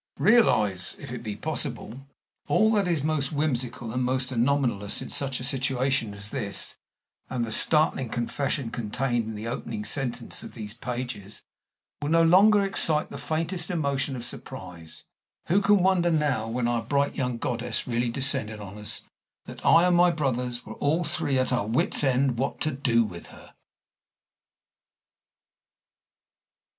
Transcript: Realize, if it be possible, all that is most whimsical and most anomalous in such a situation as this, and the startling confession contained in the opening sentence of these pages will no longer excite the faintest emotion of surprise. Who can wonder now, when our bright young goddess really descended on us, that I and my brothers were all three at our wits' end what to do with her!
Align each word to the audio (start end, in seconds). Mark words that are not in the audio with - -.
Realize, 0.17 0.95
if 0.97 1.11
it 1.11 1.21
be 1.21 1.35
possible, 1.35 2.07
all 2.47 2.71
that 2.71 2.87
is 2.87 3.03
most 3.03 3.31
whimsical 3.31 3.93
and 3.93 4.03
most 4.03 4.31
anomalous 4.31 4.99
in 4.99 5.11
such 5.11 5.39
a 5.39 5.43
situation 5.43 6.11
as 6.15 6.31
this, 6.31 6.75
and 7.29 7.45
the 7.45 7.51
startling 7.51 8.09
confession 8.09 8.71
contained 8.71 9.25
in 9.25 9.35
the 9.35 9.47
opening 9.47 9.85
sentence 9.85 10.41
of 10.41 10.55
these 10.55 10.73
pages 10.73 11.43
will 12.01 12.09
no 12.09 12.23
longer 12.23 12.63
excite 12.63 13.11
the 13.11 13.19
faintest 13.19 13.69
emotion 13.69 14.15
of 14.15 14.25
surprise. 14.25 15.03
Who 15.49 15.61
can 15.61 15.83
wonder 15.83 16.09
now, 16.09 16.47
when 16.47 16.67
our 16.67 16.81
bright 16.81 17.13
young 17.13 17.37
goddess 17.37 17.85
really 17.85 18.09
descended 18.09 18.59
on 18.59 18.79
us, 18.79 19.03
that 19.45 19.63
I 19.63 19.85
and 19.85 19.95
my 19.95 20.09
brothers 20.09 20.65
were 20.65 20.73
all 20.73 21.03
three 21.03 21.37
at 21.37 21.53
our 21.53 21.67
wits' 21.67 22.03
end 22.03 22.39
what 22.39 22.59
to 22.61 22.71
do 22.71 23.03
with 23.03 23.27
her! 23.27 23.53